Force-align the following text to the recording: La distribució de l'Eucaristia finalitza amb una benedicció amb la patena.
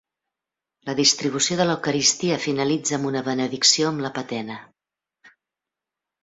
La 0.89 0.93
distribució 0.99 1.57
de 1.59 1.67
l'Eucaristia 1.67 2.39
finalitza 2.45 2.97
amb 2.97 3.11
una 3.11 3.23
benedicció 3.29 3.91
amb 3.93 4.03
la 4.07 4.13
patena. 4.17 4.57